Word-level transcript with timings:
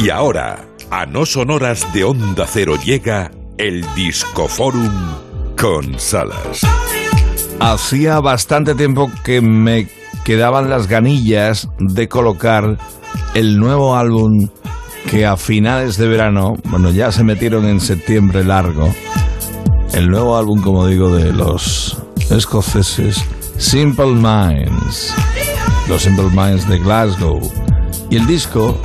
Y 0.00 0.10
ahora, 0.10 0.64
a 0.92 1.06
no 1.06 1.26
sonoras 1.26 1.92
de 1.92 2.04
Onda 2.04 2.46
Cero 2.46 2.76
llega 2.84 3.32
el 3.56 3.84
Discoforum 3.96 4.92
con 5.60 5.98
Salas. 5.98 6.60
Hacía 7.58 8.20
bastante 8.20 8.76
tiempo 8.76 9.10
que 9.24 9.40
me 9.40 9.88
quedaban 10.24 10.70
las 10.70 10.86
ganillas 10.86 11.68
de 11.80 12.08
colocar 12.08 12.78
el 13.34 13.58
nuevo 13.58 13.96
álbum 13.96 14.48
que 15.10 15.26
a 15.26 15.36
finales 15.36 15.96
de 15.96 16.06
verano, 16.06 16.54
bueno, 16.66 16.90
ya 16.90 17.10
se 17.10 17.24
metieron 17.24 17.66
en 17.66 17.80
septiembre 17.80 18.44
largo, 18.44 18.94
el 19.94 20.08
nuevo 20.08 20.38
álbum, 20.38 20.62
como 20.62 20.86
digo, 20.86 21.12
de 21.12 21.32
los 21.32 22.00
escoceses 22.30 23.24
Simple 23.56 24.14
Minds, 24.14 25.12
los 25.88 26.02
Simple 26.02 26.30
Minds 26.30 26.68
de 26.68 26.78
Glasgow. 26.78 27.40
Y 28.10 28.16
el 28.16 28.28
disco, 28.28 28.80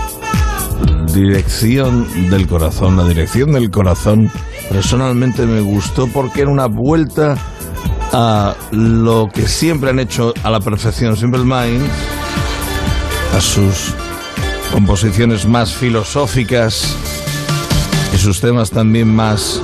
Dirección 1.13 2.29
del 2.31 2.47
Corazón, 2.47 2.97
la 2.97 3.07
Dirección 3.07 3.51
del 3.51 3.69
Corazón, 3.69 4.31
personalmente 4.69 5.45
me 5.45 5.61
gustó 5.61 6.07
porque 6.07 6.41
era 6.41 6.49
una 6.49 6.65
vuelta 6.65 7.37
a 8.11 8.55
lo 8.71 9.29
que 9.31 9.47
siempre 9.47 9.91
han 9.91 9.99
hecho 9.99 10.33
a 10.43 10.49
la 10.49 10.59
perfección 10.59 11.15
Simple 11.15 11.43
Minds, 11.43 11.85
a 13.35 13.39
sus 13.41 13.93
composiciones 14.71 15.45
más 15.45 15.75
filosóficas 15.75 16.95
y 18.11 18.17
sus 18.17 18.41
temas 18.41 18.71
también 18.71 19.13
más 19.15 19.61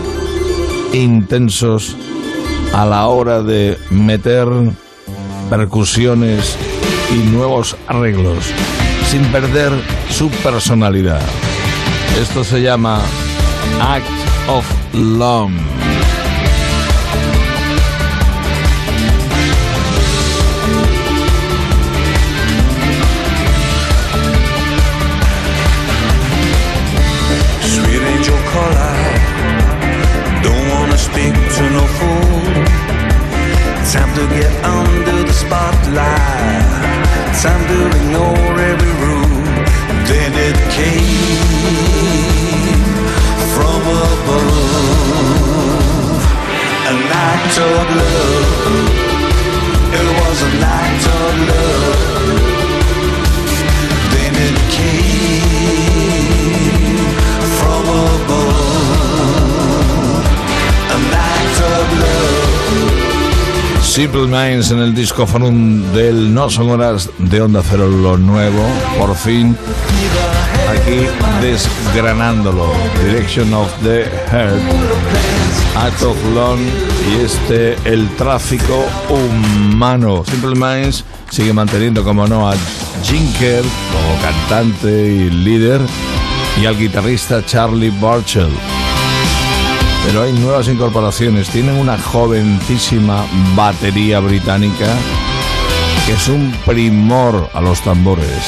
intensos 0.94 1.96
a 2.74 2.86
la 2.86 3.08
hora 3.08 3.42
de 3.42 3.76
meter 3.90 4.48
percusiones 5.50 6.56
y 7.12 7.28
nuevos 7.30 7.76
arreglos 7.88 8.54
sin 9.10 9.26
perder 9.32 9.72
su 10.12 10.30
personalidad. 10.30 11.22
Esto 12.22 12.44
se 12.44 12.62
llama 12.62 13.02
Act 13.82 14.06
of 14.48 14.66
Long. 14.94 15.52
Sweet 27.64 28.02
angel 28.14 28.38
caller, 28.54 28.98
don't 30.44 30.70
wanna 30.70 30.98
speak 30.98 31.34
to 31.34 31.64
no 31.72 31.84
fool. 31.98 32.54
Time 33.92 34.14
to 34.14 34.28
get 34.36 34.52
under 34.64 35.24
the 35.24 35.34
spotlight. 35.34 36.69
Time 37.42 37.66
to 37.70 37.88
ignore 37.88 38.60
every 38.60 38.94
rule. 39.00 39.44
Then 40.10 40.34
it 40.36 40.58
came 40.74 42.34
from 43.56 43.82
above. 44.12 44.60
An 46.90 46.98
act 47.14 47.58
of 47.60 47.96
love. 47.96 49.09
Simple 64.00 64.28
Minds 64.28 64.72
en 64.72 64.80
el 64.80 64.96
disco 64.96 65.28
forum 65.28 65.84
del 65.92 66.34
No 66.34 66.50
Son 66.50 66.70
Horas 66.70 67.10
de 67.18 67.42
Onda 67.42 67.62
Cero, 67.70 67.90
lo 67.90 68.16
nuevo, 68.16 68.66
por 68.98 69.14
fin, 69.14 69.58
aquí 70.72 71.06
desgranándolo. 71.42 72.72
Direction 73.04 73.54
of 73.54 73.70
the 73.84 74.06
Heart, 74.32 74.62
Act 75.76 76.02
of 76.04 76.16
Long 76.34 76.62
y 77.12 77.26
este, 77.26 77.76
el 77.84 78.08
tráfico 78.16 78.86
humano. 79.10 80.24
Simple 80.26 80.56
Minds 80.56 81.04
sigue 81.30 81.52
manteniendo, 81.52 82.02
como 82.02 82.26
no, 82.26 82.50
a 82.50 82.56
Jinker 83.04 83.66
como 83.92 84.22
cantante 84.22 85.08
y 85.08 85.30
líder 85.30 85.82
y 86.62 86.66
al 86.66 86.78
guitarrista 86.78 87.46
Charlie 87.46 87.90
Burchell. 87.90 88.48
Pero 90.06 90.24
hay 90.24 90.34
nuevas 90.34 90.68
incorporaciones. 90.68 91.50
Tienen 91.50 91.76
una 91.76 91.98
jovencísima 91.98 93.26
batería 93.56 94.20
británica 94.20 94.88
que 96.06 96.14
es 96.14 96.28
un 96.28 96.52
primor 96.66 97.50
a 97.54 97.62
los 97.62 97.82
tambores. 97.82 98.44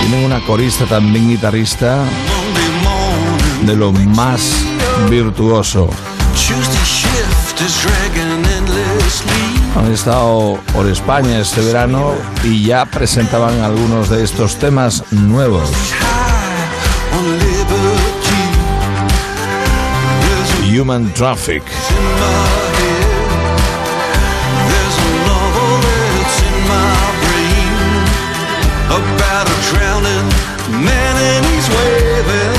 Tienen 0.00 0.24
una 0.24 0.40
corista 0.46 0.84
también 0.84 1.28
guitarrista 1.28 2.04
de 3.62 3.76
lo 3.76 3.92
más 3.92 4.52
virtuoso. 5.10 5.90
Han 9.76 9.92
estado 9.92 10.58
por 10.72 10.86
España 10.86 11.40
este 11.40 11.60
verano 11.62 12.14
y 12.44 12.64
ya 12.64 12.84
presentaban 12.86 13.60
algunos 13.60 14.08
de 14.08 14.22
estos 14.22 14.56
temas 14.56 15.04
nuevos. 15.10 15.70
My 20.68 21.12
Traffic. 21.14 21.62
about 28.90 29.46
a 29.48 29.56
drowning 29.70 30.28
man 30.84 31.14
and 31.16 31.46
he's 31.46 31.68
waving, 31.68 32.57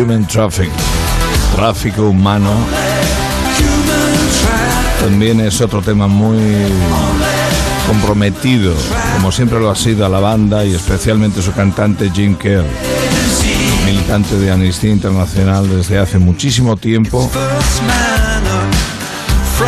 human, 0.00 0.26
Traffic. 0.26 0.70
Tráfico 1.54 2.08
humano. 2.08 2.50
También 5.00 5.40
es 5.40 5.60
otro 5.60 5.82
tema 5.82 6.06
muy 6.06 6.38
comprometido, 7.86 8.74
como 9.14 9.32
siempre 9.32 9.58
lo 9.58 9.70
ha 9.70 9.76
sido 9.76 10.06
a 10.06 10.08
la 10.08 10.20
banda 10.20 10.64
y 10.64 10.74
especialmente 10.74 11.42
su 11.42 11.52
cantante 11.52 12.10
Jim 12.10 12.36
Kerr, 12.36 12.64
militante 13.84 14.36
de 14.36 14.50
Amnistía 14.50 14.92
Internacional 14.92 15.68
desde 15.68 15.98
hace 15.98 16.18
muchísimo 16.18 16.76
tiempo. 16.76 17.30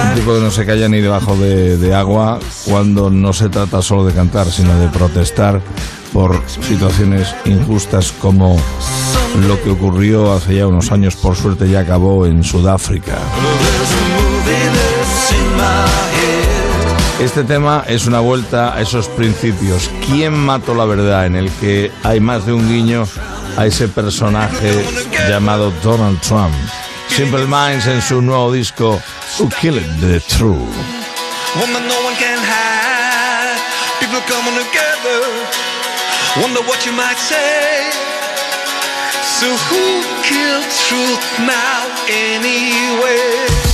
Un 0.08 0.14
tipo 0.14 0.34
que 0.34 0.40
no 0.40 0.50
se 0.50 0.64
calla 0.64 0.88
ni 0.88 1.00
debajo 1.00 1.36
de, 1.36 1.76
de 1.76 1.94
agua 1.94 2.38
cuando 2.64 3.10
no 3.10 3.32
se 3.32 3.48
trata 3.48 3.82
solo 3.82 4.04
de 4.04 4.12
cantar, 4.12 4.50
sino 4.50 4.78
de 4.78 4.88
protestar 4.88 5.60
por 6.12 6.42
situaciones 6.46 7.34
injustas 7.44 8.12
como 8.12 8.56
lo 9.40 9.62
que 9.62 9.70
ocurrió 9.70 10.32
hace 10.32 10.56
ya 10.56 10.66
unos 10.66 10.92
años, 10.92 11.16
por 11.16 11.36
suerte 11.36 11.68
ya 11.68 11.80
acabó 11.80 12.26
en 12.26 12.44
Sudáfrica. 12.44 13.18
Este 17.20 17.44
tema 17.44 17.84
es 17.86 18.06
una 18.06 18.20
vuelta 18.20 18.74
a 18.74 18.80
esos 18.80 19.08
principios. 19.08 19.88
¿Quién 20.06 20.34
mató 20.34 20.74
la 20.74 20.84
verdad? 20.84 21.26
En 21.26 21.36
el 21.36 21.50
que 21.52 21.90
hay 22.02 22.20
más 22.20 22.46
de 22.46 22.52
un 22.52 22.68
guiño 22.68 23.06
a 23.56 23.66
ese 23.66 23.88
personaje 23.88 24.84
llamado 25.28 25.72
Donald 25.82 26.20
Trump. 26.20 26.52
Simple 27.08 27.46
Minds 27.46 27.86
en 27.86 28.02
su 28.02 28.20
nuevo 28.22 28.50
disco 28.52 29.00
Who 29.38 29.48
Killed 29.60 30.00
the 30.00 30.20
True. 30.20 30.66
So 39.42 39.48
who 39.48 40.02
killed 40.22 40.70
truth 40.70 41.38
now 41.40 41.92
anyway? 42.06 43.71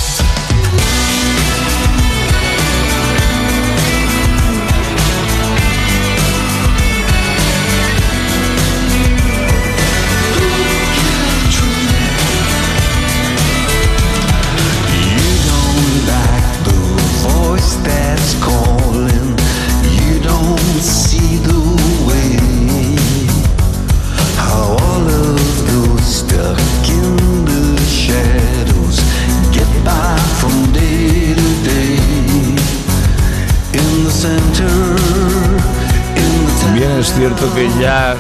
Cierto 37.38 37.55
que 37.55 37.69
ya 37.81 38.17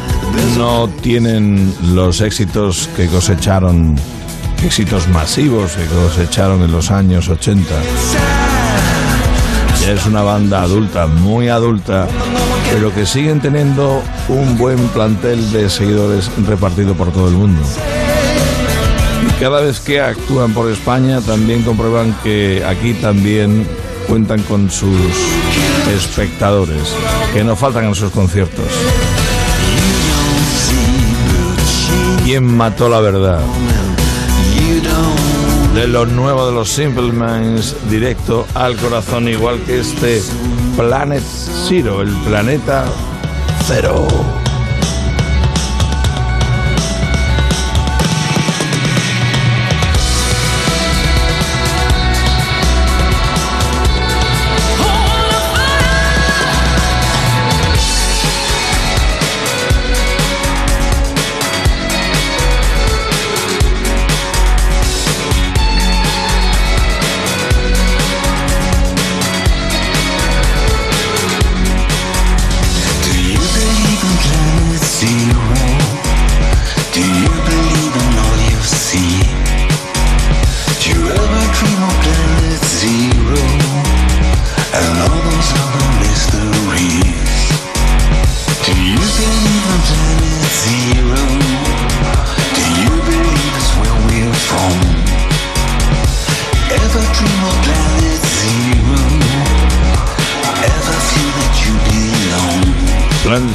no 0.56 0.88
tienen 0.88 1.74
los 1.94 2.20
éxitos 2.20 2.88
que 2.96 3.06
cosecharon, 3.08 3.96
éxitos 4.64 5.08
masivos 5.08 5.72
que 5.72 5.84
cosecharon 5.86 6.62
en 6.62 6.70
los 6.70 6.90
años 6.90 7.28
80. 7.28 7.68
Ya 9.80 9.92
es 9.92 10.06
una 10.06 10.22
banda 10.22 10.62
adulta, 10.62 11.06
muy 11.06 11.48
adulta, 11.48 12.06
pero 12.72 12.94
que 12.94 13.06
siguen 13.06 13.40
teniendo 13.40 14.02
un 14.28 14.56
buen 14.56 14.78
plantel 14.88 15.50
de 15.52 15.68
seguidores 15.68 16.30
repartido 16.46 16.94
por 16.94 17.10
todo 17.12 17.28
el 17.28 17.34
mundo. 17.34 17.62
Cada 19.40 19.60
vez 19.60 19.80
que 19.80 20.00
actúan 20.00 20.52
por 20.52 20.70
España 20.70 21.20
también 21.20 21.62
comprueban 21.62 22.14
que 22.22 22.62
aquí 22.64 22.94
también 22.94 23.66
cuentan 24.08 24.42
con 24.42 24.70
sus 24.70 24.98
espectadores, 25.94 26.94
que 27.32 27.44
no 27.44 27.54
faltan 27.56 27.84
en 27.84 27.94
sus 27.94 28.10
conciertos. 28.10 28.66
¿Quién 32.28 32.44
mató 32.58 32.90
la 32.90 33.00
verdad? 33.00 33.40
De 35.74 35.88
lo 35.88 36.04
nuevo 36.04 36.46
de 36.46 36.52
los 36.52 36.68
Simple 36.68 37.10
Minds, 37.10 37.74
directo 37.88 38.46
al 38.52 38.76
corazón, 38.76 39.28
igual 39.28 39.58
que 39.62 39.80
este 39.80 40.20
Planet 40.76 41.22
Zero, 41.66 42.02
el 42.02 42.10
planeta 42.26 42.84
cero. 43.66 44.06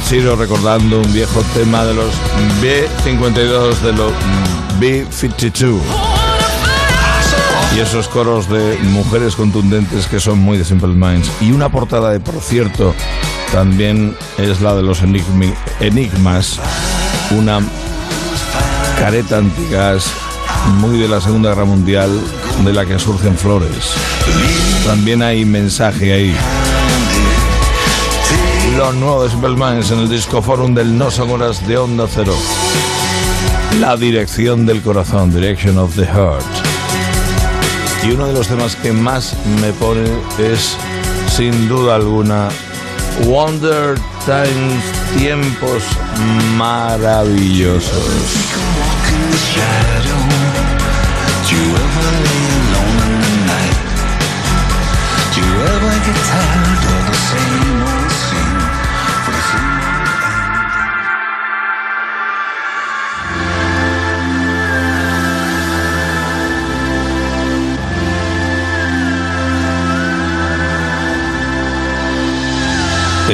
Zero 0.04 0.36
recordando 0.36 1.00
un 1.00 1.12
viejo 1.12 1.42
tema 1.52 1.84
de 1.84 1.94
los 1.94 2.14
B-52 2.62 3.80
de 3.80 3.92
los 3.92 4.12
B-52. 4.78 5.80
Y 7.74 7.80
esos 7.80 8.06
coros 8.06 8.48
de 8.48 8.78
mujeres 8.84 9.34
contundentes 9.34 10.06
que 10.06 10.20
son 10.20 10.38
muy 10.38 10.58
de 10.58 10.64
Simple 10.64 10.94
Minds. 10.94 11.28
Y 11.40 11.50
una 11.50 11.70
portada 11.70 12.10
de, 12.12 12.20
por 12.20 12.40
cierto, 12.40 12.94
también 13.50 14.16
es 14.38 14.60
la 14.60 14.76
de 14.76 14.82
los 14.82 15.02
Enigmas. 15.02 16.60
Una 17.32 17.58
careta 19.00 19.38
antigas 19.38 20.06
muy 20.76 20.98
de 20.98 21.08
la 21.08 21.20
Segunda 21.20 21.48
Guerra 21.48 21.64
Mundial 21.64 22.10
de 22.64 22.72
la 22.72 22.86
que 22.86 22.96
surgen 23.00 23.36
flores. 23.36 23.92
También 24.86 25.20
hay 25.20 25.44
mensaje 25.44 26.12
ahí. 26.12 26.36
Lo 28.76 28.92
nuevo 28.92 29.24
de 29.24 29.30
en 29.92 29.98
el 30.00 30.08
disco 30.08 30.42
forum 30.42 30.74
del 30.74 30.98
No 30.98 31.08
Son 31.08 31.30
Horas 31.30 31.64
de 31.66 31.78
Onda 31.78 32.06
Cero. 32.08 32.34
La 33.78 33.96
dirección 33.96 34.66
del 34.66 34.82
corazón, 34.82 35.32
Direction 35.32 35.78
of 35.78 35.94
the 35.94 36.04
Heart. 36.04 36.44
Y 38.02 38.10
uno 38.10 38.26
de 38.26 38.32
los 38.32 38.48
temas 38.48 38.74
que 38.74 38.92
más 38.92 39.36
me 39.60 39.72
pone 39.74 40.08
es, 40.38 40.76
sin 41.28 41.68
duda 41.68 41.94
alguna, 41.94 42.48
Wonder 43.26 43.96
Times, 44.26 44.82
tiempos 45.16 45.84
maravillosos. 46.56 48.10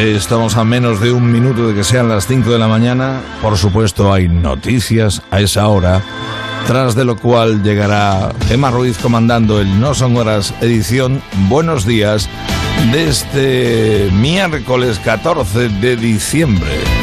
Estamos 0.01 0.57
a 0.57 0.65
menos 0.65 0.99
de 1.03 1.13
un 1.13 1.31
minuto 1.31 1.69
de 1.69 1.75
que 1.75 1.85
sean 1.85 2.09
las 2.09 2.27
5 2.27 2.51
de 2.51 2.59
la 2.59 2.69
mañana. 2.69 3.21
Por 3.43 3.59
supuesto, 3.59 4.11
hay 4.11 4.29
noticias 4.29 5.21
a 5.31 5.41
esa 5.41 5.69
hora. 5.69 6.03
Tras 6.67 6.95
de 6.95 7.05
lo 7.05 7.17
cual 7.17 7.63
llegará 7.63 8.33
Emma 8.49 8.71
Ruiz 8.71 8.97
comandando 8.97 9.61
el 9.61 9.79
No 9.79 9.93
Son 9.93 10.17
Horas 10.17 10.55
edición 10.63 11.23
Buenos 11.51 11.85
Días 11.85 12.31
de 12.93 13.09
este 13.09 14.11
miércoles 14.11 14.99
14 15.01 15.69
de 15.69 15.97
diciembre. 15.97 17.00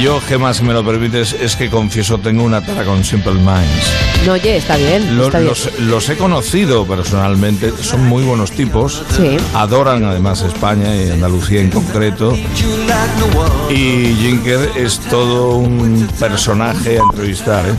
Yo, 0.00 0.20
Gemma, 0.20 0.52
si 0.52 0.62
me 0.62 0.72
lo 0.74 0.84
permites, 0.84 1.32
es 1.32 1.56
que 1.56 1.70
confieso, 1.70 2.18
tengo 2.18 2.44
una 2.44 2.60
tara 2.64 2.84
con 2.84 3.02
Simple 3.02 3.32
Minds. 3.32 4.26
No, 4.26 4.32
oye, 4.34 4.56
está 4.58 4.76
bien. 4.76 5.16
Lo- 5.16 5.26
está 5.26 5.38
bien. 5.38 5.48
los, 5.48 5.80
los 5.80 6.08
he 6.10 6.16
conocido 6.16 6.86
personalmente, 6.86 7.72
son 7.80 8.04
muy 8.04 8.22
buenos 8.22 8.52
tipos. 8.52 9.02
Sí. 9.16 9.36
Adoran 9.54 10.04
además 10.04 10.42
España 10.42 10.94
y 10.94 11.10
Andalucía 11.10 11.60
en 11.62 11.70
concreto. 11.70 12.36
Y 13.70 14.14
Jinker 14.20 14.70
es 14.76 14.98
todo 15.00 15.56
un 15.56 16.06
personaje 16.20 16.98
a 16.98 17.02
entrevistar, 17.02 17.64
¿eh? 17.66 17.74